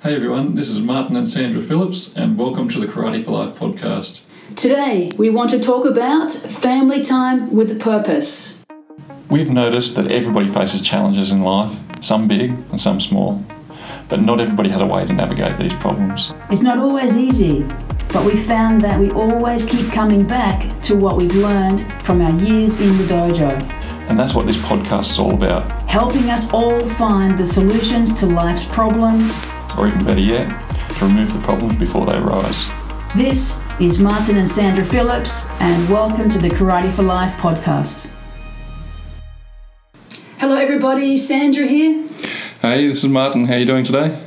Hey 0.00 0.14
everyone, 0.14 0.54
this 0.54 0.68
is 0.68 0.80
Martin 0.80 1.16
and 1.16 1.28
Sandra 1.28 1.60
Phillips, 1.60 2.14
and 2.14 2.38
welcome 2.38 2.68
to 2.68 2.78
the 2.78 2.86
Karate 2.86 3.20
for 3.20 3.32
Life 3.32 3.58
podcast. 3.58 4.20
Today, 4.54 5.10
we 5.18 5.28
want 5.28 5.50
to 5.50 5.58
talk 5.58 5.84
about 5.84 6.30
family 6.30 7.02
time 7.02 7.52
with 7.52 7.68
a 7.72 7.74
purpose. 7.74 8.64
We've 9.28 9.50
noticed 9.50 9.96
that 9.96 10.08
everybody 10.08 10.46
faces 10.46 10.82
challenges 10.82 11.32
in 11.32 11.42
life, 11.42 11.76
some 12.00 12.28
big 12.28 12.50
and 12.70 12.80
some 12.80 13.00
small, 13.00 13.44
but 14.08 14.22
not 14.22 14.38
everybody 14.38 14.70
has 14.70 14.80
a 14.82 14.86
way 14.86 15.04
to 15.04 15.12
navigate 15.12 15.58
these 15.58 15.74
problems. 15.74 16.32
It's 16.48 16.62
not 16.62 16.78
always 16.78 17.16
easy, 17.16 17.62
but 18.12 18.24
we 18.24 18.36
found 18.36 18.80
that 18.82 19.00
we 19.00 19.10
always 19.10 19.66
keep 19.66 19.90
coming 19.90 20.24
back 20.24 20.80
to 20.82 20.94
what 20.94 21.16
we've 21.16 21.34
learned 21.34 21.80
from 22.04 22.20
our 22.20 22.32
years 22.34 22.78
in 22.78 22.96
the 22.98 23.04
dojo, 23.12 23.60
And 24.08 24.16
that's 24.16 24.32
what 24.32 24.46
this 24.46 24.58
podcast 24.58 25.10
is 25.10 25.18
all 25.18 25.34
about, 25.34 25.72
helping 25.90 26.30
us 26.30 26.52
all 26.52 26.78
find 26.90 27.36
the 27.36 27.44
solutions 27.44 28.16
to 28.20 28.26
life's 28.26 28.64
problems. 28.64 29.36
Or 29.78 29.86
even 29.86 30.04
better 30.04 30.20
yet, 30.20 30.48
to 30.98 31.04
remove 31.04 31.32
the 31.32 31.38
problems 31.40 31.74
before 31.76 32.04
they 32.04 32.16
arise. 32.18 32.66
This 33.14 33.62
is 33.80 33.98
Martin 34.00 34.36
and 34.36 34.48
Sandra 34.48 34.84
Phillips, 34.84 35.48
and 35.60 35.88
welcome 35.88 36.28
to 36.30 36.38
the 36.38 36.48
Karate 36.48 36.92
for 36.92 37.04
Life 37.04 37.32
podcast. 37.34 38.10
Hello, 40.38 40.56
everybody. 40.56 41.16
Sandra 41.16 41.66
here. 41.66 42.06
Hey, 42.60 42.88
this 42.88 43.04
is 43.04 43.10
Martin. 43.10 43.46
How 43.46 43.54
are 43.54 43.58
you 43.58 43.66
doing 43.66 43.84
today? 43.84 44.20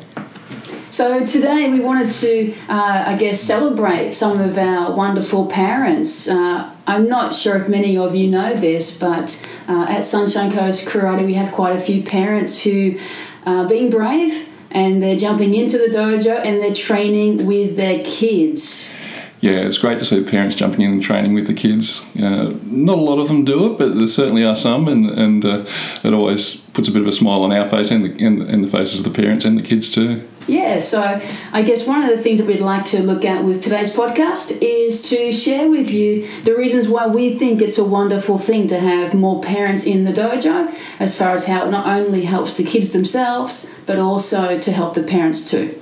So 0.89 1.25
today 1.25 1.71
we 1.71 1.79
wanted 1.79 2.11
to, 2.11 2.53
uh, 2.67 3.03
I 3.07 3.17
guess, 3.17 3.39
celebrate 3.39 4.13
some 4.13 4.39
of 4.41 4.57
our 4.57 4.93
wonderful 4.93 5.47
parents. 5.47 6.27
Uh, 6.27 6.73
I'm 6.87 7.07
not 7.07 7.33
sure 7.33 7.57
if 7.57 7.69
many 7.69 7.97
of 7.97 8.15
you 8.15 8.29
know 8.29 8.53
this, 8.53 8.99
but 8.99 9.47
uh, 9.69 9.85
at 9.87 10.03
Sunshine 10.03 10.51
Coast 10.51 10.87
Karate 10.87 11.25
we 11.25 11.35
have 11.35 11.53
quite 11.53 11.75
a 11.75 11.79
few 11.79 12.03
parents 12.03 12.63
who 12.63 12.99
are 13.45 13.67
being 13.67 13.89
brave 13.89 14.50
and 14.71 15.01
they're 15.01 15.17
jumping 15.17 15.53
into 15.53 15.77
the 15.77 15.87
dojo 15.87 16.43
and 16.43 16.61
they're 16.61 16.73
training 16.73 17.45
with 17.45 17.75
their 17.75 18.03
kids. 18.03 18.95
Yeah, 19.41 19.61
it's 19.61 19.79
great 19.79 19.97
to 19.97 20.05
see 20.05 20.23
parents 20.23 20.55
jumping 20.55 20.81
in 20.81 20.91
and 20.91 21.03
training 21.03 21.33
with 21.33 21.47
the 21.47 21.55
kids. 21.55 22.05
Uh, 22.15 22.53
not 22.63 22.99
a 22.99 23.01
lot 23.01 23.17
of 23.17 23.27
them 23.27 23.43
do 23.43 23.71
it, 23.71 23.77
but 23.77 23.95
there 23.95 24.05
certainly 24.05 24.45
are 24.45 24.55
some, 24.55 24.87
and, 24.87 25.09
and 25.09 25.43
uh, 25.43 25.65
it 26.03 26.13
always 26.13 26.57
puts 26.57 26.87
a 26.87 26.91
bit 26.91 27.01
of 27.01 27.07
a 27.07 27.11
smile 27.11 27.43
on 27.43 27.51
our 27.51 27.67
face 27.67 27.89
and 27.89 28.05
the, 28.05 28.25
and, 28.25 28.43
and 28.43 28.63
the 28.63 28.67
faces 28.67 28.99
of 28.99 29.11
the 29.11 29.21
parents 29.21 29.43
and 29.43 29.57
the 29.57 29.63
kids 29.63 29.89
too. 29.89 30.27
Yeah, 30.47 30.79
so 30.79 31.21
I 31.53 31.61
guess 31.61 31.87
one 31.87 32.03
of 32.03 32.09
the 32.09 32.21
things 32.21 32.39
that 32.39 32.47
we'd 32.47 32.61
like 32.61 32.85
to 32.85 33.03
look 33.03 33.23
at 33.23 33.43
with 33.43 33.63
today's 33.63 33.95
podcast 33.95 34.57
is 34.61 35.07
to 35.09 35.31
share 35.31 35.69
with 35.69 35.91
you 35.91 36.27
the 36.43 36.55
reasons 36.55 36.87
why 36.87 37.07
we 37.07 37.37
think 37.37 37.61
it's 37.61 37.77
a 37.77 37.85
wonderful 37.85 38.37
thing 38.37 38.67
to 38.67 38.79
have 38.79 39.13
more 39.13 39.41
parents 39.41 39.85
in 39.85 40.03
the 40.03 40.11
dojo, 40.11 40.75
as 40.99 41.17
far 41.17 41.33
as 41.33 41.45
how 41.45 41.67
it 41.67 41.71
not 41.71 41.85
only 41.85 42.25
helps 42.25 42.57
the 42.57 42.63
kids 42.63 42.91
themselves, 42.91 43.73
but 43.85 43.97
also 43.97 44.59
to 44.59 44.71
help 44.71 44.95
the 44.95 45.03
parents 45.03 45.49
too. 45.49 45.79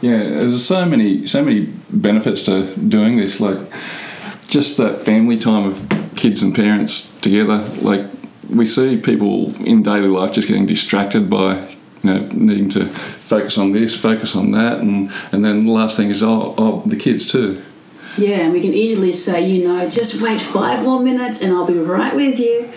Yeah, 0.00 0.18
there's 0.18 0.64
so 0.64 0.86
many 0.86 1.26
so 1.26 1.44
many 1.44 1.66
benefits 1.90 2.44
to 2.44 2.74
doing 2.76 3.16
this. 3.16 3.40
Like 3.40 3.58
just 4.48 4.76
that 4.78 5.00
family 5.00 5.36
time 5.36 5.64
of 5.64 6.12
kids 6.16 6.42
and 6.42 6.54
parents 6.54 7.12
together. 7.20 7.58
Like 7.82 8.06
we 8.48 8.64
see 8.64 8.96
people 8.96 9.54
in 9.64 9.82
daily 9.82 10.08
life 10.08 10.32
just 10.32 10.48
getting 10.48 10.66
distracted 10.66 11.28
by 11.28 11.76
you 12.02 12.14
know 12.14 12.28
needing 12.32 12.68
to 12.70 12.86
focus 12.86 13.58
on 13.58 13.72
this, 13.72 14.00
focus 14.00 14.36
on 14.36 14.52
that, 14.52 14.78
and 14.78 15.12
and 15.32 15.44
then 15.44 15.66
the 15.66 15.72
last 15.72 15.96
thing 15.96 16.10
is 16.10 16.22
oh, 16.22 16.54
oh 16.58 16.82
the 16.86 16.96
kids 16.96 17.30
too. 17.30 17.62
Yeah, 18.16 18.40
and 18.40 18.52
we 18.52 18.60
can 18.60 18.74
easily 18.74 19.12
say, 19.12 19.46
you 19.46 19.66
know, 19.66 19.88
just 19.88 20.20
wait 20.20 20.40
five 20.40 20.82
more 20.82 21.00
minutes 21.00 21.40
and 21.40 21.52
I'll 21.52 21.64
be 21.64 21.74
right 21.74 22.14
with 22.14 22.40
you. 22.40 22.72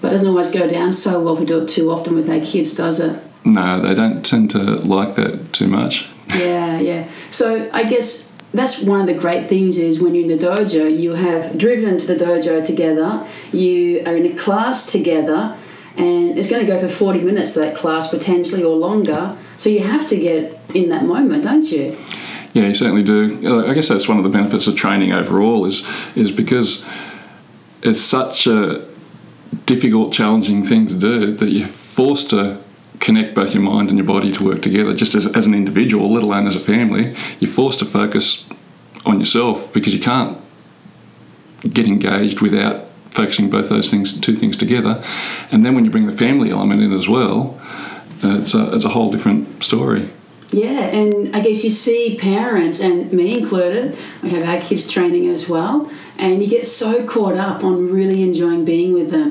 But 0.00 0.08
it 0.08 0.10
doesn't 0.10 0.28
always 0.28 0.50
go 0.50 0.68
down 0.68 0.92
so 0.92 1.22
well 1.22 1.34
if 1.34 1.40
we 1.40 1.46
do 1.46 1.62
it 1.62 1.68
too 1.68 1.90
often 1.90 2.14
with 2.14 2.28
our 2.28 2.40
kids, 2.40 2.74
does 2.74 3.00
it? 3.00 3.22
No, 3.44 3.80
they 3.80 3.94
don't 3.94 4.24
tend 4.24 4.50
to 4.50 4.58
like 4.58 5.14
that 5.14 5.52
too 5.54 5.68
much. 5.68 6.08
Yeah, 6.28 6.78
yeah. 6.78 7.08
So 7.30 7.70
I 7.72 7.84
guess 7.84 8.36
that's 8.52 8.82
one 8.82 9.00
of 9.00 9.06
the 9.06 9.14
great 9.14 9.48
things 9.48 9.78
is 9.78 10.00
when 10.00 10.14
you're 10.14 10.30
in 10.30 10.38
the 10.38 10.46
dojo, 10.46 10.96
you 10.96 11.14
have 11.14 11.56
driven 11.56 11.98
to 11.98 12.06
the 12.06 12.14
dojo 12.14 12.64
together, 12.64 13.26
you 13.52 14.02
are 14.06 14.16
in 14.16 14.26
a 14.26 14.34
class 14.34 14.90
together, 14.90 15.56
and 15.98 16.38
it's 16.38 16.48
going 16.48 16.64
to 16.64 16.72
go 16.72 16.78
for 16.78 16.88
40 16.88 17.20
minutes, 17.22 17.54
that 17.54 17.76
class 17.76 18.08
potentially, 18.08 18.62
or 18.62 18.76
longer. 18.76 19.36
So 19.56 19.68
you 19.68 19.80
have 19.80 20.06
to 20.08 20.16
get 20.16 20.60
in 20.74 20.88
that 20.90 21.04
moment, 21.04 21.44
don't 21.44 21.70
you? 21.70 21.98
Yeah, 22.52 22.64
you 22.64 22.74
certainly 22.74 23.02
do. 23.02 23.66
I 23.66 23.74
guess 23.74 23.88
that's 23.88 24.08
one 24.08 24.18
of 24.18 24.24
the 24.24 24.30
benefits 24.30 24.66
of 24.66 24.76
training 24.76 25.12
overall 25.12 25.66
is 25.66 25.88
is 26.14 26.30
because 26.30 26.86
it's 27.82 28.00
such 28.00 28.46
a 28.46 28.86
difficult, 29.66 30.12
challenging 30.12 30.64
thing 30.64 30.86
to 30.88 30.94
do 30.94 31.34
that 31.36 31.50
you're 31.50 31.68
forced 31.68 32.30
to 32.30 32.58
connect 33.00 33.34
both 33.34 33.54
your 33.54 33.62
mind 33.62 33.88
and 33.90 33.98
your 33.98 34.06
body 34.06 34.32
to 34.32 34.44
work 34.44 34.62
together. 34.62 34.94
Just 34.94 35.14
as, 35.14 35.26
as 35.36 35.46
an 35.46 35.54
individual, 35.54 36.12
let 36.12 36.22
alone 36.22 36.46
as 36.46 36.56
a 36.56 36.60
family, 36.60 37.14
you're 37.38 37.50
forced 37.50 37.78
to 37.78 37.84
focus 37.84 38.48
on 39.04 39.20
yourself 39.20 39.72
because 39.72 39.94
you 39.94 40.00
can't 40.00 40.38
get 41.62 41.86
engaged 41.86 42.40
without 42.40 42.87
focusing 43.20 43.50
both 43.50 43.68
those 43.68 43.90
things, 43.90 44.18
two 44.26 44.36
things 44.42 44.56
together. 44.56 44.94
And 45.50 45.58
then 45.64 45.74
when 45.74 45.84
you 45.84 45.90
bring 45.90 46.06
the 46.06 46.18
family 46.26 46.50
element 46.50 46.80
in 46.82 46.92
as 46.92 47.08
well, 47.08 47.60
uh, 48.24 48.38
it's 48.40 48.54
a, 48.54 48.62
it's 48.74 48.84
a 48.84 48.92
whole 48.96 49.10
different 49.10 49.62
story. 49.62 50.08
Yeah, 50.50 50.80
and 51.00 51.36
I 51.36 51.40
guess 51.40 51.62
you 51.62 51.70
see 51.70 52.16
parents, 52.16 52.80
and 52.80 53.12
me 53.12 53.38
included, 53.38 53.98
we 54.22 54.30
have 54.30 54.44
our 54.48 54.60
kids 54.60 54.90
training 54.90 55.26
as 55.28 55.48
well, 55.48 55.90
and 56.16 56.42
you 56.42 56.48
get 56.48 56.66
so 56.66 57.06
caught 57.06 57.36
up 57.36 57.62
on 57.62 57.92
really 57.92 58.22
enjoying 58.22 58.64
being 58.64 58.94
with 58.94 59.10
them. 59.10 59.30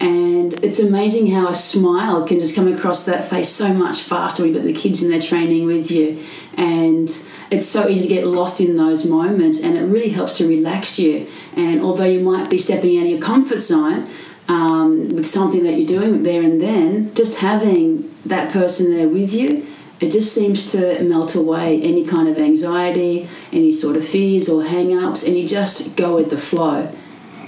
And 0.00 0.52
it's 0.62 0.78
amazing 0.78 1.28
how 1.28 1.48
a 1.48 1.54
smile 1.54 2.26
can 2.28 2.38
just 2.38 2.54
come 2.54 2.68
across 2.72 3.06
that 3.06 3.28
face 3.30 3.48
so 3.48 3.72
much 3.72 4.02
faster 4.02 4.42
when 4.42 4.52
you've 4.52 4.62
got 4.62 4.66
the 4.66 4.78
kids 4.78 5.02
in 5.02 5.10
their 5.10 5.20
training 5.20 5.66
with 5.66 5.90
you. 5.90 6.22
And 6.56 7.08
it's 7.50 7.66
so 7.66 7.88
easy 7.88 8.08
to 8.08 8.14
get 8.14 8.26
lost 8.26 8.60
in 8.60 8.76
those 8.76 9.06
moments, 9.06 9.62
and 9.62 9.76
it 9.76 9.82
really 9.82 10.10
helps 10.10 10.36
to 10.38 10.48
relax 10.48 10.98
you. 10.98 11.26
And 11.56 11.80
although 11.80 12.04
you 12.04 12.20
might 12.20 12.50
be 12.50 12.58
stepping 12.58 12.98
out 12.98 13.04
of 13.04 13.10
your 13.10 13.20
comfort 13.20 13.60
zone 13.60 14.08
um, 14.48 15.08
with 15.08 15.26
something 15.26 15.62
that 15.64 15.72
you're 15.72 15.86
doing 15.86 16.22
there 16.22 16.42
and 16.42 16.60
then, 16.60 17.14
just 17.14 17.38
having 17.38 18.14
that 18.26 18.52
person 18.52 18.94
there 18.94 19.08
with 19.08 19.32
you 19.32 19.66
it 20.00 20.12
just 20.12 20.32
seems 20.32 20.70
to 20.72 21.02
melt 21.02 21.34
away 21.34 21.82
any 21.82 22.04
kind 22.04 22.28
of 22.28 22.38
anxiety, 22.38 23.28
any 23.52 23.72
sort 23.72 23.96
of 23.96 24.06
fears 24.06 24.48
or 24.48 24.64
hang 24.64 24.96
ups, 24.96 25.26
and 25.26 25.36
you 25.36 25.46
just 25.46 25.96
go 25.96 26.14
with 26.14 26.30
the 26.30 26.38
flow. 26.38 26.92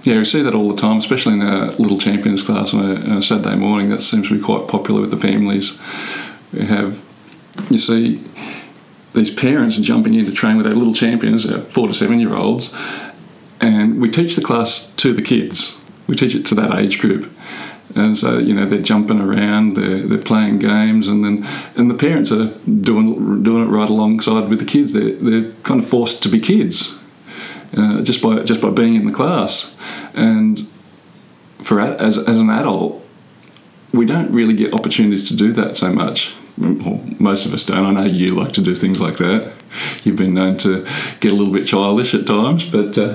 Yeah, 0.03 0.17
we 0.17 0.25
see 0.25 0.43
that 0.43 0.55
all 0.55 0.69
the 0.69 0.81
time, 0.81 0.99
especially 0.99 1.35
in 1.35 1.43
our 1.43 1.67
little 1.73 1.99
champions 1.99 2.43
class 2.43 2.75
on 2.75 2.81
a, 2.81 2.95
on 2.95 3.19
a 3.19 3.23
Saturday 3.23 3.55
morning. 3.55 3.91
That 3.91 4.01
seems 4.01 4.29
to 4.29 4.37
be 4.37 4.43
quite 4.43 4.67
popular 4.67 5.03
with 5.03 5.11
the 5.11 5.17
families. 5.17 5.81
We 6.53 6.65
have, 6.67 7.05
you 7.71 7.79
see, 7.79 8.25
these 9.13 9.33
parents 9.33 9.79
are 9.79 9.83
jumping 9.83 10.15
in 10.15 10.27
to 10.27 10.33
train 10.33 10.57
with 10.57 10.67
their 10.67 10.75
little 10.75 10.95
champions, 10.95 11.51
our 11.51 11.61
four 11.63 11.89
to 11.89 11.95
seven 11.95 12.21
year 12.21 12.35
olds, 12.35 12.75
and 13.61 14.01
we 14.01 14.11
teach 14.11 14.37
the 14.37 14.43
class 14.43 14.93
to 14.95 15.13
the 15.13 15.23
kids. 15.23 15.83
We 16.07 16.17
teach 16.17 16.35
it 16.35 16.47
to 16.47 16.55
that 16.57 16.75
age 16.79 16.99
group. 16.99 17.31
And 17.95 18.17
so 18.17 18.39
you 18.39 18.55
know 18.55 18.67
they're 18.67 18.81
jumping 18.81 19.21
around, 19.21 19.75
they're, 19.75 20.07
they're 20.07 20.19
playing 20.19 20.61
games, 20.61 21.09
and 21.09 21.25
then 21.25 21.47
and 21.75 21.91
the 21.91 21.95
parents 21.95 22.31
are 22.31 22.47
doing 22.47 23.43
doing 23.43 23.65
it 23.65 23.71
right 23.71 23.91
alongside 23.91 24.49
with 24.49 24.61
the 24.61 24.65
kids. 24.65 24.93
They're 24.93 25.13
they're 25.13 25.53
kind 25.65 25.81
of 25.81 25.89
forced 25.89 26.23
to 26.23 26.29
be 26.29 26.39
kids, 26.39 27.01
uh, 27.77 28.03
just 28.03 28.23
by 28.23 28.43
just 28.45 28.61
by 28.61 28.71
being 28.71 28.95
in 28.95 29.07
the 29.07 29.13
class. 29.13 29.77
And 30.15 30.71
for 31.59 31.81
as 31.81 32.17
as 32.17 32.39
an 32.39 32.49
adult, 32.49 33.05
we 33.93 34.07
don't 34.07 34.31
really 34.31 34.55
get 34.55 34.73
opportunities 34.73 35.27
to 35.29 35.35
do 35.35 35.53
that 35.53 35.77
so 35.77 35.93
much. 35.93 36.33
Well, 36.61 37.01
most 37.19 37.47
of 37.47 37.55
us 37.55 37.65
don't. 37.65 37.85
I 37.87 37.91
know 37.93 38.05
you 38.05 38.29
like 38.29 38.53
to 38.53 38.61
do 38.61 38.75
things 38.75 39.01
like 39.01 39.17
that. 39.19 39.53
You've 40.05 40.17
been 40.17 40.35
known 40.35 40.59
to 40.59 40.87
get 41.21 41.33
a 41.33 41.35
little 41.35 41.53
bit 41.53 41.67
childish 41.67 42.15
at 42.15 42.27
times, 42.27 42.69
but. 42.71 42.97
Uh, 42.99 43.15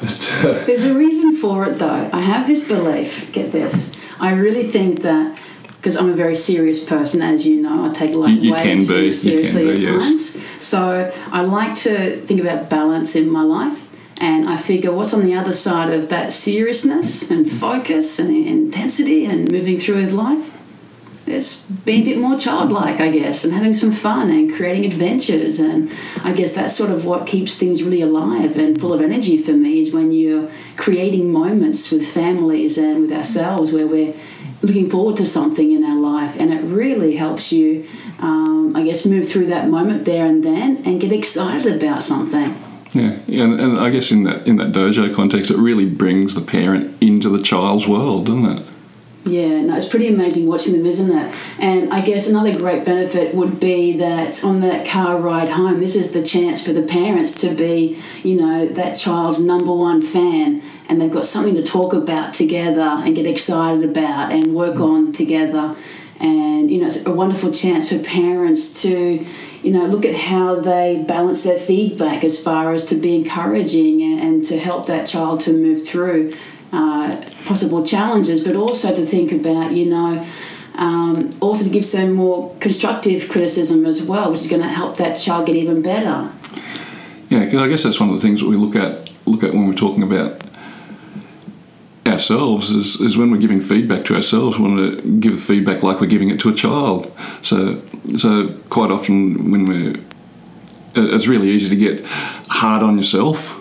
but 0.00 0.30
uh, 0.44 0.64
There's 0.64 0.84
a 0.84 0.94
reason 0.96 1.36
for 1.36 1.64
it 1.64 1.78
though. 1.78 2.10
I 2.12 2.20
have 2.20 2.46
this 2.46 2.68
belief, 2.68 3.32
get 3.32 3.52
this. 3.52 3.98
I 4.20 4.32
really 4.32 4.64
think 4.70 5.00
that 5.02 5.38
because 5.76 5.96
I'm 5.96 6.08
a 6.10 6.14
very 6.14 6.34
serious 6.36 6.84
person, 6.84 7.22
as 7.22 7.46
you 7.46 7.62
know, 7.62 7.88
I 7.88 7.92
take 7.92 8.12
life 8.12 8.30
You- 8.30 8.40
you 8.42 8.52
way 8.52 8.62
can 8.62 8.80
too 8.80 8.86
be, 8.88 8.94
you 8.94 9.02
can 9.04 9.12
seriously 9.12 9.64
be, 9.64 9.70
at 9.72 9.78
yes. 9.78 10.04
times. 10.04 10.44
So 10.60 11.12
I 11.32 11.42
like 11.42 11.74
to 11.76 12.20
think 12.22 12.40
about 12.40 12.68
balance 12.68 13.14
in 13.16 13.30
my 13.30 13.42
life, 13.42 13.88
and 14.20 14.48
I 14.48 14.56
figure 14.56 14.92
what's 14.92 15.14
on 15.14 15.24
the 15.24 15.34
other 15.34 15.52
side 15.52 15.92
of 15.92 16.08
that 16.10 16.32
seriousness 16.32 17.30
and 17.30 17.50
focus 17.50 18.18
and 18.18 18.30
intensity 18.46 19.24
and 19.24 19.50
moving 19.50 19.78
through 19.78 19.96
with 19.96 20.12
life. 20.12 20.52
It's 21.30 21.64
being 21.64 22.02
a 22.02 22.04
bit 22.04 22.18
more 22.18 22.36
childlike, 22.36 23.00
I 23.00 23.10
guess, 23.10 23.44
and 23.44 23.52
having 23.52 23.74
some 23.74 23.92
fun 23.92 24.30
and 24.30 24.52
creating 24.52 24.84
adventures. 24.84 25.60
And 25.60 25.90
I 26.24 26.32
guess 26.32 26.54
that's 26.54 26.76
sort 26.76 26.90
of 26.90 27.04
what 27.04 27.26
keeps 27.26 27.58
things 27.58 27.82
really 27.82 28.02
alive 28.02 28.56
and 28.56 28.80
full 28.80 28.92
of 28.92 29.00
energy 29.00 29.40
for 29.42 29.52
me 29.52 29.80
is 29.80 29.92
when 29.92 30.12
you're 30.12 30.50
creating 30.76 31.32
moments 31.32 31.90
with 31.90 32.06
families 32.06 32.78
and 32.78 33.02
with 33.02 33.12
ourselves 33.12 33.72
where 33.72 33.86
we're 33.86 34.14
looking 34.62 34.90
forward 34.90 35.16
to 35.16 35.26
something 35.26 35.72
in 35.72 35.84
our 35.84 35.96
life. 35.96 36.36
And 36.38 36.52
it 36.52 36.62
really 36.62 37.16
helps 37.16 37.52
you, 37.52 37.88
um, 38.18 38.74
I 38.74 38.82
guess, 38.84 39.06
move 39.06 39.28
through 39.28 39.46
that 39.46 39.68
moment 39.68 40.04
there 40.04 40.26
and 40.26 40.44
then 40.44 40.82
and 40.84 41.00
get 41.00 41.12
excited 41.12 41.76
about 41.80 42.02
something. 42.02 42.56
Yeah, 42.94 43.18
and, 43.28 43.60
and 43.60 43.78
I 43.78 43.90
guess 43.90 44.10
in 44.10 44.24
that 44.24 44.46
in 44.46 44.56
that 44.56 44.72
dojo 44.72 45.14
context, 45.14 45.50
it 45.50 45.58
really 45.58 45.84
brings 45.84 46.34
the 46.34 46.40
parent 46.40 46.96
into 47.02 47.28
the 47.28 47.42
child's 47.42 47.86
world, 47.86 48.26
doesn't 48.26 48.46
it? 48.46 48.66
Yeah, 49.28 49.60
no, 49.60 49.76
it's 49.76 49.88
pretty 49.88 50.08
amazing 50.08 50.48
watching 50.48 50.72
them, 50.72 50.86
isn't 50.86 51.16
it? 51.16 51.36
And 51.58 51.92
I 51.92 52.00
guess 52.00 52.28
another 52.28 52.58
great 52.58 52.84
benefit 52.84 53.34
would 53.34 53.60
be 53.60 53.98
that 53.98 54.42
on 54.42 54.60
that 54.60 54.86
car 54.86 55.18
ride 55.18 55.50
home, 55.50 55.80
this 55.80 55.96
is 55.96 56.12
the 56.12 56.22
chance 56.22 56.64
for 56.64 56.72
the 56.72 56.82
parents 56.82 57.38
to 57.42 57.54
be, 57.54 58.02
you 58.22 58.36
know, 58.36 58.66
that 58.66 58.96
child's 58.96 59.40
number 59.40 59.72
one 59.72 60.00
fan 60.00 60.62
and 60.88 61.00
they've 61.00 61.12
got 61.12 61.26
something 61.26 61.54
to 61.54 61.62
talk 61.62 61.92
about 61.92 62.32
together 62.32 62.80
and 62.80 63.14
get 63.14 63.26
excited 63.26 63.84
about 63.84 64.32
and 64.32 64.54
work 64.54 64.76
mm. 64.76 64.84
on 64.84 65.12
together. 65.12 65.76
And, 66.18 66.70
you 66.70 66.80
know, 66.80 66.86
it's 66.86 67.04
a 67.06 67.12
wonderful 67.12 67.52
chance 67.52 67.90
for 67.90 67.98
parents 67.98 68.82
to, 68.82 69.24
you 69.62 69.70
know, 69.70 69.84
look 69.86 70.06
at 70.06 70.16
how 70.16 70.54
they 70.54 71.04
balance 71.06 71.44
their 71.44 71.58
feedback 71.58 72.24
as 72.24 72.42
far 72.42 72.72
as 72.72 72.86
to 72.86 72.94
be 72.94 73.14
encouraging 73.14 74.02
and, 74.02 74.20
and 74.20 74.44
to 74.46 74.58
help 74.58 74.86
that 74.86 75.06
child 75.06 75.40
to 75.40 75.52
move 75.52 75.86
through 75.86 76.32
uh, 76.72 77.16
possible 77.44 77.84
challenges, 77.84 78.44
but 78.44 78.56
also 78.56 78.94
to 78.94 79.04
think 79.06 79.32
about, 79.32 79.72
you 79.72 79.86
know, 79.86 80.26
um, 80.74 81.36
also 81.40 81.64
to 81.64 81.70
give 81.70 81.84
some 81.84 82.12
more 82.12 82.54
constructive 82.60 83.28
criticism 83.28 83.84
as 83.84 84.06
well, 84.06 84.30
which 84.30 84.40
is 84.40 84.50
going 84.50 84.62
to 84.62 84.68
help 84.68 84.96
that 84.96 85.16
child 85.16 85.46
get 85.46 85.56
even 85.56 85.82
better. 85.82 86.30
Yeah, 87.28 87.44
because 87.44 87.62
I 87.62 87.68
guess 87.68 87.82
that's 87.82 88.00
one 88.00 88.10
of 88.10 88.14
the 88.14 88.22
things 88.22 88.40
that 88.40 88.48
we 88.48 88.56
look 88.56 88.76
at 88.76 89.10
look 89.26 89.42
at 89.42 89.52
when 89.52 89.66
we're 89.66 89.74
talking 89.74 90.02
about 90.02 90.40
ourselves 92.06 92.70
is, 92.70 93.00
is 93.00 93.18
when 93.18 93.30
we're 93.30 93.36
giving 93.36 93.60
feedback 93.60 94.04
to 94.06 94.14
ourselves, 94.14 94.58
we 94.58 94.68
want 94.68 95.02
to 95.02 95.20
give 95.20 95.38
feedback 95.40 95.82
like 95.82 96.00
we're 96.00 96.06
giving 96.06 96.30
it 96.30 96.40
to 96.40 96.48
a 96.48 96.54
child. 96.54 97.14
So, 97.42 97.82
so 98.16 98.54
quite 98.70 98.90
often 98.90 99.50
when 99.50 99.66
we're, 99.66 99.96
it's 100.94 101.26
really 101.26 101.50
easy 101.50 101.68
to 101.68 101.76
get 101.76 102.06
hard 102.06 102.82
on 102.82 102.96
yourself 102.96 103.57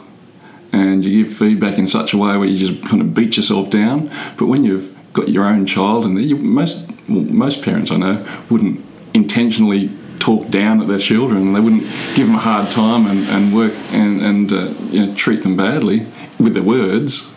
and 0.72 1.04
you 1.04 1.24
give 1.24 1.34
feedback 1.34 1.78
in 1.78 1.88
such 1.88 2.14
a 2.14 2.18
way 2.18 2.38
where 2.38 2.48
you 2.48 2.68
just 2.68 2.88
kind 2.88 3.02
of 3.02 3.14
beat 3.14 3.38
yourself 3.38 3.70
down. 3.70 4.12
But 4.38 4.48
when 4.48 4.64
you've 4.64 4.98
got 5.14 5.30
your 5.30 5.46
own 5.46 5.66
child, 5.66 6.06
and 6.06 6.22
you, 6.22 6.36
most 6.36 6.92
well, 7.10 7.22
most 7.22 7.64
parents 7.64 7.92
I 7.92 7.98
know 7.98 8.26
wouldn't 8.50 8.84
intentionally 9.14 9.92
talk 10.20 10.50
down 10.50 10.82
at 10.82 10.88
their 10.88 11.00
children, 11.00 11.54
they 11.54 11.60
wouldn't 11.60 11.84
give 12.16 12.28
them 12.28 12.36
a 12.36 12.40
hard 12.40 12.72
time 12.72 13.06
and, 13.06 13.28
and 13.30 13.56
work 13.56 13.74
and, 13.92 14.22
and 14.22 14.52
uh, 14.52 14.74
you 14.92 15.06
know, 15.06 15.16
treat 15.16 15.44
them 15.44 15.56
badly 15.56 16.06
with 16.40 16.54
their 16.54 16.64
words. 16.64 17.34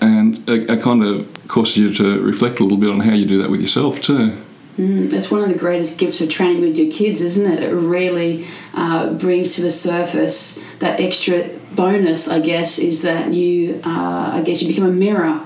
And 0.00 0.48
it, 0.48 0.70
it 0.70 0.82
kind 0.82 1.02
of 1.02 1.28
causes 1.48 1.76
you 1.76 1.94
to 1.94 2.20
reflect 2.20 2.60
a 2.60 2.62
little 2.62 2.78
bit 2.78 2.90
on 2.90 3.00
how 3.00 3.14
you 3.14 3.26
do 3.26 3.40
that 3.42 3.50
with 3.50 3.60
yourself 3.60 4.00
too. 4.00 4.36
Mm, 4.78 5.10
that's 5.10 5.28
one 5.28 5.42
of 5.42 5.48
the 5.48 5.58
greatest 5.58 5.98
gifts 5.98 6.18
for 6.18 6.26
training 6.26 6.62
with 6.62 6.76
your 6.78 6.90
kids, 6.90 7.20
isn't 7.20 7.52
it? 7.52 7.64
It 7.64 7.74
really 7.74 8.46
uh, 8.74 9.12
brings 9.14 9.56
to 9.56 9.62
the 9.62 9.72
surface 9.72 10.64
that 10.78 11.00
extra 11.00 11.48
bonus, 11.72 12.28
I 12.28 12.38
guess, 12.38 12.78
is 12.78 13.02
that 13.02 13.34
you, 13.34 13.80
uh, 13.84 14.30
I 14.34 14.42
guess, 14.46 14.62
you 14.62 14.68
become 14.68 14.88
a 14.88 14.92
mirror 14.92 15.44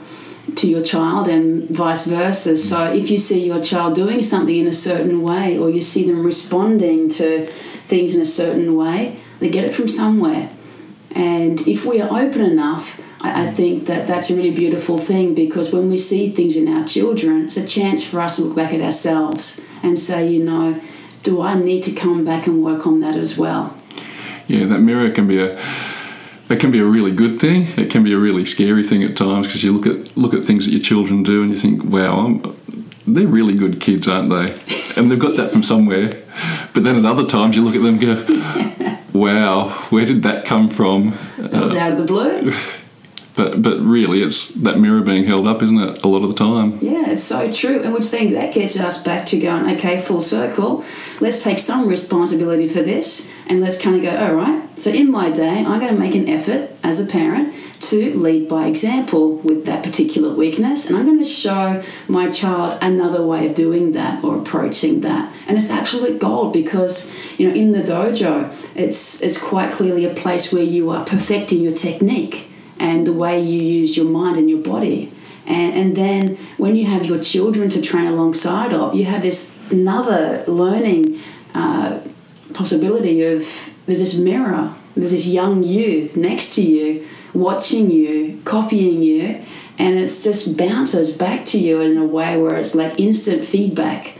to 0.56 0.69
your 0.69 0.82
child 0.82 1.29
and 1.29 1.67
vice 1.70 2.06
versa. 2.06 2.58
So 2.58 2.93
if 2.93 3.08
you 3.11 3.17
see 3.17 3.46
your 3.46 3.62
child 3.62 3.94
doing 3.94 4.23
something 4.23 4.55
in 4.55 4.67
a 4.67 4.73
certain 4.73 5.23
way 5.23 5.56
or 5.56 5.70
you 5.70 5.81
see 5.81 6.06
them 6.06 6.26
responding 6.26 7.08
to 7.11 7.46
things 7.87 8.14
in 8.14 8.20
a 8.20 8.26
certain 8.26 8.76
way, 8.76 9.19
they 9.40 9.49
get 9.49 9.64
it 9.64 9.75
from 9.75 9.88
somewhere. 9.88 10.50
And 11.12 11.67
if 11.67 11.87
we 11.87 12.02
are 12.02 12.08
open 12.11 12.43
enough, 12.43 13.00
I, 13.23 13.47
I 13.47 13.51
think 13.51 13.87
that 13.87 14.07
that's 14.07 14.31
a 14.31 14.37
really 14.37 14.51
beautiful 14.51 14.99
thing 14.99 15.35
because 15.35 15.73
when 15.73 15.89
we 15.89 15.97
see 15.97 16.31
things 16.31 16.57
in 16.57 16.69
our 16.69 16.87
children, 16.87 17.47
it's 17.47 17.57
a 17.57 17.67
chance 17.67 18.05
for 18.07 18.21
us 18.21 18.37
to 18.37 18.43
look 18.43 18.57
back 18.57 18.75
at 18.75 18.81
ourselves 18.81 19.65
and 19.83 19.99
say, 19.99 20.29
you 20.29 20.45
know, 20.45 20.81
do 21.23 21.41
I 21.41 21.55
need 21.55 21.83
to 21.85 21.93
come 21.93 22.25
back 22.25 22.47
and 22.47 22.63
work 22.63 22.87
on 22.87 23.01
that 23.01 23.17
as 23.17 23.39
well? 23.39 23.77
Yeah, 24.49 24.67
that 24.67 24.81
mirror 24.81 25.11
can 25.11 25.27
be 25.27 25.39
a 25.41 25.59
it 26.51 26.61
can 26.61 26.71
be 26.71 26.81
a 26.81 26.85
really 26.85 27.13
good 27.13 27.41
thing. 27.41 27.69
It 27.79 27.91
can 27.91 28.05
be 28.05 28.13
a 28.13 28.19
really 28.19 28.45
scary 28.45 28.83
thing 28.83 29.03
at 29.03 29.17
times 29.17 29.47
because 29.47 29.65
you 29.65 29.73
look 29.73 29.87
at 29.87 30.15
look 30.17 30.35
at 30.35 30.43
things 30.43 30.67
that 30.67 30.73
your 30.73 30.83
children 30.83 31.23
do 31.23 31.43
and 31.43 31.51
you 31.51 31.57
think, 31.57 31.83
"Wow, 31.85 32.27
I'm, 32.27 32.61
they're 33.07 33.27
really 33.27 33.55
good 33.55 33.81
kids, 33.81 34.07
aren't 34.07 34.29
they?" 34.29 34.59
And 34.97 35.11
they've 35.11 35.19
got 35.19 35.37
that 35.37 35.51
from 35.51 35.63
somewhere. 35.63 36.13
But 36.75 36.85
then 36.85 36.97
at 36.97 37.07
other 37.07 37.25
times 37.25 37.57
you 37.57 37.65
look 37.65 37.75
at 37.75 37.83
them 37.83 37.99
and 37.99 38.01
go, 38.01 38.99
"Wow, 39.19 39.71
where 39.89 40.05
did 40.05 40.23
that 40.25 40.45
come 40.45 40.69
from?" 40.69 41.19
It 41.39 41.53
was 41.53 41.75
uh, 41.75 41.79
out 41.79 41.93
of 41.93 41.99
the 41.99 42.05
blue. 42.05 42.53
But 43.43 43.61
but 43.61 43.81
really, 43.81 44.23
it's 44.23 44.50
that 44.67 44.79
mirror 44.79 45.00
being 45.00 45.25
held 45.25 45.49
up, 45.49 45.62
isn't 45.62 45.79
it? 45.79 46.03
A 46.05 46.06
lot 46.06 46.23
of 46.23 46.29
the 46.29 46.37
time. 46.37 46.79
Yeah, 46.81 47.11
it's 47.11 47.25
so 47.25 47.53
true. 47.53 47.83
And 47.83 47.93
which 47.93 48.09
then 48.11 48.33
that 48.35 48.55
gets 48.55 48.79
us 48.79 49.03
back 49.03 49.27
to 49.27 49.41
going, 49.41 49.69
okay, 49.77 50.00
full 50.00 50.21
circle. 50.21 50.85
Let's 51.21 51.43
take 51.43 51.59
some 51.59 51.89
responsibility 51.89 52.69
for 52.69 52.83
this, 52.83 53.33
and 53.49 53.61
let's 53.61 53.81
kind 53.81 53.97
of 53.97 54.03
go, 54.03 54.17
all 54.17 54.35
right. 54.35 54.62
So 54.79 54.91
in 54.91 55.11
my 55.11 55.31
day, 55.31 55.65
I'm 55.65 55.81
going 55.81 55.93
to 55.93 55.99
make 55.99 56.15
an 56.15 56.29
effort 56.29 56.71
as 56.85 57.00
a 57.00 57.11
parent 57.11 57.53
to 57.81 58.17
lead 58.17 58.49
by 58.49 58.67
example 58.67 59.39
with 59.39 59.67
that 59.67 59.83
particular 59.83 60.33
weakness, 60.33 60.88
and 60.88 60.97
I'm 60.97 61.06
going 61.06 61.19
to 61.19 61.25
show 61.25 61.83
my 62.06 62.31
child 62.31 62.79
another 62.81 63.27
way 63.27 63.49
of 63.49 63.56
doing 63.56 63.91
that 63.93 64.23
or 64.23 64.37
approaching 64.37 65.00
that. 65.00 65.33
And 65.49 65.59
it's 65.59 65.71
absolute 65.71 66.21
gold 66.21 66.53
because 66.53 67.12
you 67.38 67.49
know 67.49 67.55
in 67.56 67.73
the 67.73 67.83
dojo, 67.83 68.55
it's 68.77 69.21
it's 69.21 69.43
quite 69.43 69.73
clearly 69.73 70.05
a 70.05 70.15
place 70.15 70.53
where 70.53 70.62
you 70.62 70.91
are 70.91 71.05
perfecting 71.05 71.61
your 71.61 71.75
technique 71.75 72.51
and 72.82 73.06
the 73.06 73.12
way 73.12 73.40
you 73.40 73.61
use 73.62 73.96
your 73.96 74.06
mind 74.06 74.37
and 74.37 74.50
your 74.50 74.58
body. 74.58 75.12
And, 75.46 75.73
and 75.75 75.96
then 75.96 76.37
when 76.56 76.75
you 76.75 76.87
have 76.87 77.06
your 77.06 77.23
children 77.23 77.70
to 77.70 77.81
train 77.81 78.06
alongside 78.06 78.73
of, 78.73 78.94
you 78.94 79.05
have 79.05 79.23
this 79.23 79.62
another 79.70 80.44
learning 80.49 81.20
uh, 81.55 82.00
possibility 82.52 83.23
of 83.23 83.73
there's 83.87 84.00
this 84.00 84.19
mirror, 84.19 84.75
there's 84.96 85.12
this 85.12 85.29
young 85.29 85.62
you 85.62 86.11
next 86.17 86.56
to 86.56 86.62
you, 86.62 87.06
watching 87.32 87.88
you, 87.90 88.43
copying 88.44 89.00
you, 89.00 89.40
and 89.78 89.96
it 89.96 90.08
just 90.08 90.58
bounces 90.58 91.17
back 91.17 91.46
to 91.46 91.58
you 91.58 91.81
in 91.81 91.96
a 91.96 92.05
way 92.05 92.37
where 92.37 92.56
it's 92.56 92.75
like 92.75 92.99
instant 92.99 93.44
feedback 93.44 94.19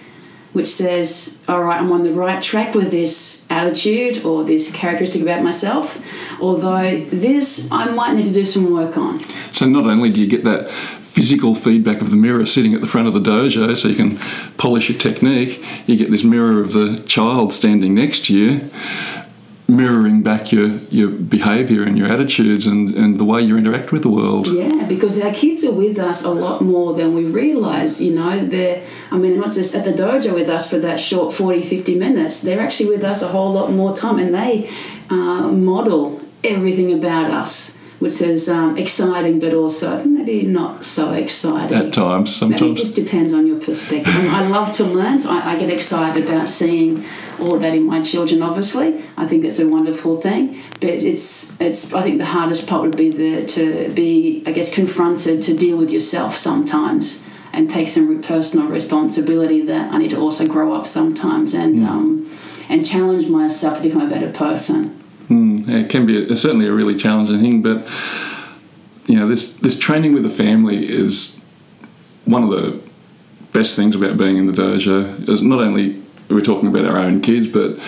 which 0.53 0.69
says, 0.69 1.43
all 1.49 1.63
right, 1.63 1.81
I'm 1.81 1.91
on 1.93 2.03
the 2.03 2.13
right 2.13 2.43
track 2.43 2.75
with 2.75 2.91
this 2.91 3.47
attitude 3.51 4.25
or 4.25 4.45
this 4.45 4.75
characteristic 4.75 5.23
about 5.23 5.43
myself, 5.43 6.03
although 6.41 7.05
this 7.07 7.71
I 7.73 7.91
might 7.91 8.15
need 8.15 8.27
to 8.27 8.33
do 8.33 8.45
some 8.45 8.73
work 8.73 8.97
on. 8.97 9.21
So, 9.53 9.67
not 9.67 9.87
only 9.87 10.11
do 10.11 10.21
you 10.21 10.27
get 10.27 10.45
that 10.45 10.71
physical 10.71 11.55
feedback 11.55 12.01
of 12.01 12.11
the 12.11 12.17
mirror 12.17 12.47
sitting 12.47 12.73
at 12.75 12.81
the 12.81 12.87
front 12.87 13.07
of 13.07 13.13
the 13.13 13.21
dojo 13.21 13.77
so 13.77 13.89
you 13.89 13.95
can 13.95 14.19
polish 14.57 14.89
your 14.89 14.99
technique, 14.99 15.63
you 15.87 15.97
get 15.97 16.11
this 16.11 16.25
mirror 16.25 16.61
of 16.61 16.73
the 16.73 17.03
child 17.07 17.53
standing 17.53 17.95
next 17.95 18.27
to 18.27 18.37
you 18.37 18.71
mirroring 19.69 20.23
back 20.23 20.53
your, 20.53 20.69
your 20.91 21.09
behaviour 21.09 21.82
and 21.82 21.97
your 21.97 22.06
attitudes 22.06 22.67
and, 22.67 22.94
and 22.94 23.19
the 23.19 23.25
way 23.25 23.41
you 23.41 23.56
interact 23.56 23.93
with 23.93 24.03
the 24.03 24.11
world. 24.11 24.47
Yeah, 24.47 24.85
because 24.87 25.20
our 25.20 25.32
kids 25.32 25.64
are 25.64 25.73
with 25.73 25.99
us 25.99 26.25
a 26.25 26.31
lot 26.31 26.62
more 26.62 26.94
than 26.94 27.14
we 27.14 27.25
realise. 27.25 28.00
You 28.00 28.14
know, 28.14 28.44
they're, 28.47 28.87
I 29.11 29.17
mean, 29.17 29.38
not 29.38 29.53
just 29.53 29.75
at 29.75 29.85
the 29.85 29.93
dojo 29.93 30.35
with 30.35 30.49
us 30.49 30.69
for 30.69 30.79
that 30.79 31.00
short 31.00 31.35
40, 31.35 31.62
50 31.62 31.99
minutes, 31.99 32.43
they're 32.43 32.61
actually 32.61 32.91
with 32.91 33.05
us 33.05 33.23
a 33.23 33.29
whole 33.29 33.53
lot 33.53 33.70
more 33.73 33.97
time 33.97 34.19
and 34.19 34.35
they 34.35 34.70
uh, 35.10 35.48
model 35.48 36.20
everything 36.44 36.93
about 36.93 37.31
us. 37.31 37.81
Which 38.03 38.21
is 38.21 38.49
um, 38.49 38.77
exciting, 38.77 39.39
but 39.39 39.55
also 39.55 40.05
maybe 40.05 40.43
not 40.43 40.85
so 40.85 41.13
exciting. 41.13 41.77
At 41.77 41.93
times, 41.93 42.35
sometimes. 42.35 42.61
Maybe 42.61 42.73
it 42.73 42.77
just 42.77 42.97
depends 42.97 43.32
on 43.32 43.47
your 43.47 43.61
perspective. 43.61 44.15
And 44.15 44.29
I 44.29 44.49
love 44.49 44.73
to 44.75 44.85
learn, 44.85 45.19
so 45.19 45.31
I, 45.31 45.53
I 45.53 45.59
get 45.59 45.71
excited 45.71 46.25
about 46.25 46.51
seeing 46.51 47.05
all 47.39 47.55
of 47.55 47.63
that 47.63 47.75
in 47.75 47.85
my 47.85 48.03
children. 48.03 48.43
Obviously, 48.43 49.03
I 49.17 49.27
think 49.27 49.43
that's 49.43 49.61
a 49.61 49.69
wonderful 49.69 50.21
thing. 50.21 50.61
But 50.81 50.91
it's 50.91 51.61
it's 51.61 51.94
I 51.94 52.03
think 52.03 52.19
the 52.19 52.27
hardest 52.27 52.69
part 52.69 52.82
would 52.82 52.97
be 52.97 53.11
the 53.11 53.47
to 53.47 53.93
be 53.94 54.43
I 54.47 54.53
guess 54.53 54.75
confronted 54.75 55.43
to 55.44 55.56
deal 55.56 55.77
with 55.79 55.91
yourself 55.91 56.37
sometimes 56.37 57.29
and 57.53 57.69
take 57.69 57.89
some 57.89 58.23
personal 58.23 58.67
responsibility 58.69 59.61
that 59.67 59.93
I 59.93 59.99
need 59.99 60.11
to 60.11 60.19
also 60.19 60.47
grow 60.47 60.73
up 60.73 60.87
sometimes 60.87 61.55
and 61.55 61.81
mm. 61.81 61.87
um, 61.87 62.39
and 62.69 62.87
challenge 62.87 63.29
myself 63.29 63.79
to 63.79 63.82
become 63.85 64.03
a 64.03 64.09
better 64.09 64.32
person. 64.32 65.02
Mm, 65.32 65.69
it 65.69 65.91
can 65.91 66.06
be 66.06 66.31
a, 66.31 66.36
certainly 66.36 66.67
a 66.67 66.72
really 66.72 66.96
challenging 66.96 67.41
thing, 67.41 67.62
but 67.62 67.89
you 69.06 69.19
know 69.19 69.27
this 69.27 69.56
this 69.56 69.79
training 69.79 70.15
with 70.15 70.22
the 70.22 70.31
family 70.31 70.89
is 70.89 71.41
one 72.24 72.43
of 72.43 72.51
the 72.51 72.81
best 73.53 73.77
things 73.77 73.94
about 73.94 74.17
being 74.17 74.36
in 74.36 74.46
the 74.46 74.53
dojo. 74.53 75.29
Is 75.29 75.43
not 75.43 75.60
only 75.60 76.03
we're 76.29 76.41
talking 76.41 76.69
about 76.69 76.84
our 76.84 76.98
own 76.98 77.20
kids, 77.20 77.48
but 77.48 77.79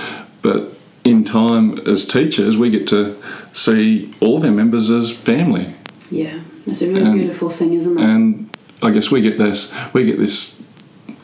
but 0.42 0.72
in 1.04 1.24
time 1.24 1.78
as 1.86 2.06
teachers, 2.06 2.56
we 2.56 2.70
get 2.70 2.88
to 2.88 3.20
see 3.52 4.12
all 4.20 4.38
of 4.38 4.44
our 4.44 4.50
members 4.50 4.90
as 4.90 5.12
family. 5.12 5.74
Yeah, 6.10 6.40
that's 6.66 6.82
a 6.82 6.88
really 6.88 7.02
and, 7.02 7.14
beautiful 7.14 7.50
thing, 7.50 7.74
isn't 7.74 7.98
it? 7.98 8.02
And 8.02 8.50
I 8.82 8.90
guess 8.90 9.10
we 9.10 9.20
get 9.20 9.38
this 9.38 9.74
we 9.92 10.04
get 10.04 10.18
this 10.18 10.53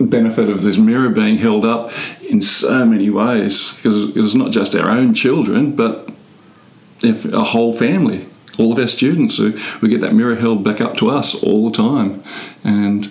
benefit 0.00 0.48
of 0.48 0.62
this 0.62 0.78
mirror 0.78 1.08
being 1.10 1.38
held 1.38 1.64
up 1.64 1.92
in 2.22 2.40
so 2.40 2.84
many 2.84 3.10
ways 3.10 3.74
because 3.76 4.16
it's 4.16 4.34
not 4.34 4.50
just 4.50 4.74
our 4.74 4.90
own 4.90 5.14
children, 5.14 5.76
but 5.76 6.08
if 7.02 7.24
a 7.26 7.44
whole 7.44 7.72
family, 7.72 8.26
all 8.58 8.72
of 8.72 8.78
our 8.78 8.86
students, 8.86 9.36
so 9.36 9.52
we 9.80 9.88
get 9.88 10.00
that 10.00 10.14
mirror 10.14 10.36
held 10.36 10.64
back 10.64 10.80
up 10.80 10.96
to 10.98 11.10
us 11.10 11.42
all 11.42 11.70
the 11.70 11.76
time, 11.76 12.22
and 12.64 13.10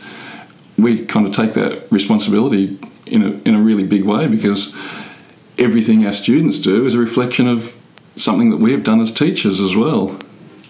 we 0.78 1.06
kind 1.06 1.28
of 1.28 1.34
take 1.34 1.54
that 1.54 1.92
responsibility 1.92 2.80
in 3.06 3.24
a, 3.24 3.32
in 3.48 3.56
a 3.56 3.62
really 3.62 3.84
big 3.84 4.04
way 4.04 4.28
because 4.28 4.76
everything 5.58 6.06
our 6.06 6.14
students 6.14 6.60
do 6.60 6.86
is 6.86 6.94
a 6.94 6.98
reflection 6.98 7.48
of 7.48 7.76
something 8.16 8.50
that 8.50 8.58
we've 8.58 8.84
done 8.84 9.02
as 9.02 9.12
teachers 9.12 9.60
as 9.60 9.76
well. 9.76 10.20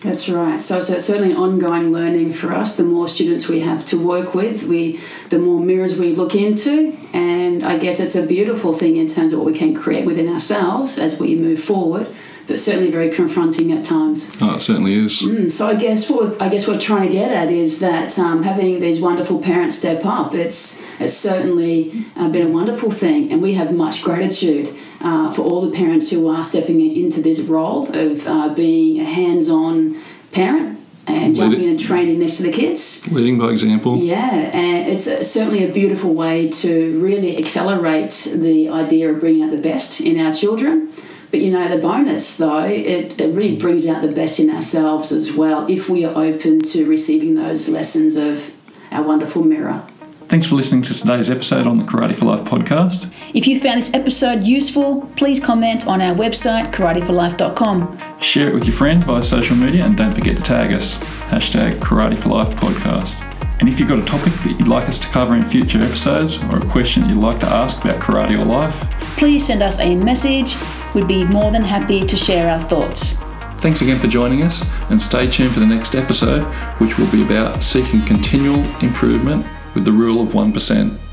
That's 0.01 0.29
right. 0.29 0.61
So, 0.61 0.79
so 0.79 0.95
it's 0.95 1.05
certainly 1.05 1.35
ongoing 1.35 1.91
learning 1.91 2.31
for 2.31 2.53
us. 2.53 2.77
The 2.77 2.83
more 2.83 3.09
students 3.09 3.49
we 3.49 3.59
have 3.59 3.85
to 3.87 4.01
work 4.01 4.33
with, 4.33 4.63
we 4.63 5.01
the 5.29 5.39
more 5.39 5.59
mirrors 5.59 5.99
we 5.99 6.15
look 6.15 6.35
into, 6.35 6.97
and 7.11 7.63
I 7.63 7.77
guess 7.77 7.99
it's 7.99 8.15
a 8.15 8.25
beautiful 8.25 8.71
thing 8.73 8.95
in 8.95 9.09
terms 9.09 9.33
of 9.33 9.39
what 9.39 9.45
we 9.45 9.57
can 9.57 9.75
create 9.75 10.05
within 10.05 10.29
ourselves 10.29 10.97
as 10.97 11.19
we 11.19 11.35
move 11.35 11.61
forward. 11.61 12.07
But 12.49 12.59
certainly 12.59 12.89
very 12.89 13.11
confronting 13.11 13.71
at 13.71 13.85
times. 13.85 14.35
Oh, 14.41 14.55
it 14.55 14.59
certainly 14.59 14.95
is. 14.95 15.21
Mm, 15.21 15.51
so 15.51 15.67
I 15.67 15.75
guess 15.75 16.09
what 16.09 16.41
I 16.41 16.49
guess 16.49 16.67
what 16.67 16.77
we're 16.77 16.81
trying 16.81 17.07
to 17.07 17.13
get 17.13 17.31
at 17.31 17.51
is 17.51 17.79
that 17.79 18.17
um, 18.17 18.41
having 18.41 18.79
these 18.79 18.99
wonderful 18.99 19.39
parents 19.39 19.77
step 19.77 20.03
up, 20.03 20.33
it's 20.33 20.83
it's 20.99 21.13
certainly 21.13 22.05
uh, 22.17 22.27
been 22.29 22.47
a 22.47 22.49
wonderful 22.49 22.89
thing, 22.89 23.31
and 23.31 23.39
we 23.39 23.53
have 23.53 23.71
much 23.71 24.03
gratitude 24.03 24.75
uh, 24.99 25.31
for 25.31 25.43
all 25.43 25.61
the 25.61 25.77
parents 25.77 26.09
who 26.09 26.27
are 26.27 26.43
stepping 26.43 26.81
into 26.81 27.21
this 27.21 27.39
role 27.41 27.87
of 27.95 28.25
uh, 28.25 28.49
being 28.55 28.99
a 28.99 29.05
hands-on 29.05 30.01
parent 30.31 30.79
and 31.05 31.35
jumping 31.35 31.63
in 31.63 31.69
and 31.69 31.79
training 31.79 32.17
next 32.19 32.37
to 32.37 32.43
the 32.43 32.51
kids. 32.51 33.07
Leading 33.11 33.37
by 33.37 33.49
example. 33.49 33.97
Yeah, 33.97 34.49
and 34.53 34.89
it's 34.91 35.05
certainly 35.27 35.63
a 35.63 35.71
beautiful 35.71 36.13
way 36.13 36.49
to 36.49 36.99
really 36.99 37.37
accelerate 37.37 38.27
the 38.35 38.69
idea 38.69 39.11
of 39.11 39.19
bringing 39.19 39.43
out 39.43 39.51
the 39.51 39.61
best 39.61 40.01
in 40.01 40.19
our 40.19 40.33
children. 40.33 40.91
But 41.31 41.41
you 41.41 41.51
know, 41.51 41.67
the 41.67 41.81
bonus 41.81 42.37
though, 42.37 42.63
it, 42.63 43.19
it 43.19 43.33
really 43.33 43.57
brings 43.57 43.85
out 43.85 44.01
the 44.01 44.11
best 44.11 44.39
in 44.39 44.49
ourselves 44.49 45.11
as 45.11 45.33
well 45.33 45.67
if 45.69 45.89
we 45.89 46.05
are 46.05 46.15
open 46.15 46.59
to 46.61 46.85
receiving 46.85 47.35
those 47.35 47.69
lessons 47.69 48.15
of 48.15 48.55
our 48.91 49.03
wonderful 49.03 49.43
mirror. 49.43 49.85
Thanks 50.27 50.45
for 50.45 50.55
listening 50.55 50.83
to 50.83 50.93
today's 50.93 51.31
episode 51.31 51.65
on 51.65 51.79
the 51.79 51.83
Karate 51.83 52.15
for 52.15 52.25
Life 52.25 52.41
podcast. 52.41 53.11
If 53.33 53.47
you 53.47 53.59
found 53.59 53.79
this 53.79 53.93
episode 53.95 54.43
useful, 54.43 55.11
please 55.15 55.43
comment 55.43 55.87
on 55.87 56.01
our 56.01 56.13
website, 56.13 56.71
karateforlife.com. 56.71 58.19
Share 58.21 58.49
it 58.49 58.53
with 58.53 58.65
your 58.65 58.75
friends 58.75 59.05
via 59.05 59.23
social 59.23 59.55
media 59.55 59.85
and 59.85 59.97
don't 59.97 60.13
forget 60.13 60.37
to 60.37 60.43
tag 60.43 60.71
us. 60.71 60.99
Hashtag 61.29 61.79
Karate 61.79 62.17
for 62.17 62.29
Life 62.29 62.55
podcast. 62.57 63.19
And 63.59 63.67
if 63.67 63.79
you've 63.79 63.89
got 63.89 63.99
a 63.99 64.05
topic 64.05 64.33
that 64.43 64.55
you'd 64.57 64.67
like 64.67 64.87
us 64.87 64.99
to 64.99 65.07
cover 65.07 65.35
in 65.35 65.43
future 65.43 65.79
episodes 65.79 66.37
or 66.43 66.57
a 66.57 66.65
question 66.65 67.03
that 67.03 67.09
you'd 67.09 67.21
like 67.21 67.39
to 67.39 67.47
ask 67.47 67.83
about 67.83 67.99
karate 67.99 68.37
or 68.37 68.45
life, 68.45 68.79
please 69.17 69.47
send 69.47 69.61
us 69.61 69.79
a 69.79 69.95
message. 69.95 70.55
We'd 70.93 71.07
be 71.07 71.23
more 71.23 71.51
than 71.51 71.61
happy 71.61 72.05
to 72.05 72.17
share 72.17 72.49
our 72.49 72.59
thoughts. 72.59 73.13
Thanks 73.61 73.81
again 73.81 73.99
for 73.99 74.07
joining 74.07 74.43
us 74.43 74.63
and 74.89 75.01
stay 75.01 75.27
tuned 75.27 75.53
for 75.53 75.59
the 75.59 75.65
next 75.65 75.93
episode, 75.93 76.43
which 76.79 76.97
will 76.97 77.11
be 77.11 77.23
about 77.23 77.61
seeking 77.61 78.01
continual 78.05 78.63
improvement 78.81 79.45
with 79.75 79.85
the 79.85 79.91
rule 79.91 80.21
of 80.21 80.29
1%. 80.29 81.08